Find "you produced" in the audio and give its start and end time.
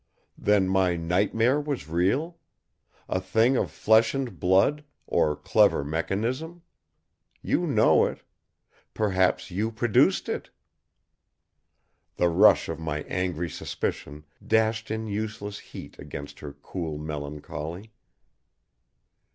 9.51-10.27